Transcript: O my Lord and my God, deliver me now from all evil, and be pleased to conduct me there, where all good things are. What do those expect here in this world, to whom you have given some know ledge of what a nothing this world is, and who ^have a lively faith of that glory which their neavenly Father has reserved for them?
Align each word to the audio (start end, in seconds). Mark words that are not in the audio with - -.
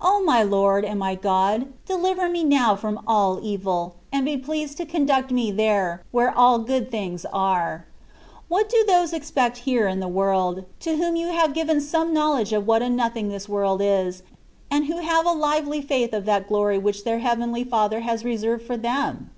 O 0.00 0.24
my 0.24 0.42
Lord 0.42 0.86
and 0.86 0.98
my 0.98 1.14
God, 1.14 1.70
deliver 1.84 2.30
me 2.30 2.42
now 2.44 2.74
from 2.76 2.98
all 3.06 3.38
evil, 3.42 3.96
and 4.10 4.24
be 4.24 4.38
pleased 4.38 4.78
to 4.78 4.86
conduct 4.86 5.30
me 5.30 5.50
there, 5.50 6.02
where 6.12 6.34
all 6.34 6.60
good 6.60 6.90
things 6.90 7.26
are. 7.26 7.84
What 8.48 8.70
do 8.70 8.84
those 8.88 9.12
expect 9.12 9.58
here 9.58 9.86
in 9.86 10.00
this 10.00 10.08
world, 10.08 10.64
to 10.80 10.96
whom 10.96 11.14
you 11.14 11.26
have 11.28 11.52
given 11.52 11.82
some 11.82 12.14
know 12.14 12.32
ledge 12.32 12.54
of 12.54 12.66
what 12.66 12.80
a 12.80 12.88
nothing 12.88 13.28
this 13.28 13.50
world 13.50 13.82
is, 13.84 14.22
and 14.70 14.86
who 14.86 15.02
^have 15.02 15.26
a 15.26 15.34
lively 15.36 15.82
faith 15.82 16.14
of 16.14 16.24
that 16.24 16.48
glory 16.48 16.78
which 16.78 17.04
their 17.04 17.20
neavenly 17.20 17.62
Father 17.68 18.00
has 18.00 18.24
reserved 18.24 18.62
for 18.66 18.78
them? 18.78 19.28